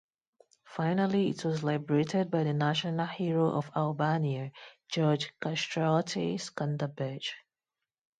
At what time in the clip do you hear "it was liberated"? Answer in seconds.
1.29-2.31